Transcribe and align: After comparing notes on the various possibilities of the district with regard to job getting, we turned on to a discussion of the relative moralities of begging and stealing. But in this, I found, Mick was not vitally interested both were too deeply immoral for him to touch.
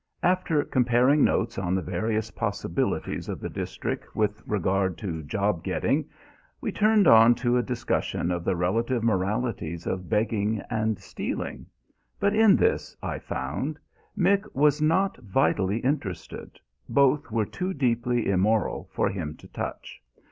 After 0.23 0.63
comparing 0.63 1.23
notes 1.23 1.59
on 1.59 1.75
the 1.75 1.81
various 1.83 2.31
possibilities 2.31 3.29
of 3.29 3.39
the 3.39 3.51
district 3.51 4.15
with 4.15 4.41
regard 4.47 4.97
to 4.97 5.21
job 5.21 5.63
getting, 5.63 6.09
we 6.59 6.71
turned 6.71 7.05
on 7.07 7.35
to 7.35 7.55
a 7.57 7.61
discussion 7.61 8.31
of 8.31 8.43
the 8.43 8.55
relative 8.55 9.03
moralities 9.03 9.85
of 9.85 10.09
begging 10.09 10.59
and 10.71 10.97
stealing. 10.97 11.67
But 12.19 12.33
in 12.35 12.55
this, 12.55 12.97
I 13.03 13.19
found, 13.19 13.77
Mick 14.17 14.43
was 14.55 14.81
not 14.81 15.17
vitally 15.17 15.77
interested 15.81 16.59
both 16.89 17.29
were 17.29 17.45
too 17.45 17.71
deeply 17.71 18.27
immoral 18.27 18.89
for 18.91 19.07
him 19.09 19.35
to 19.37 19.47
touch. 19.49 20.01